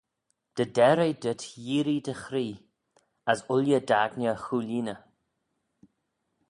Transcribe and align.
Dy 0.55 0.65
der 0.75 0.97
eh 1.07 1.13
dhyt 1.23 1.41
yeearree 1.65 2.01
dty 2.05 2.15
chree: 2.21 2.53
as 3.31 3.39
ooilley 3.53 3.81
dt'aigney 3.87 4.33
'chooilleeney. 4.39 4.99